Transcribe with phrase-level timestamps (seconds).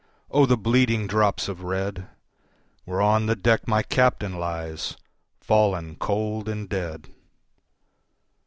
[0.31, 2.07] 5 O the bleeding drops of red!
[2.85, 4.97] Where on the deck my Captain lies,
[5.39, 7.11] Fallen cold and dead.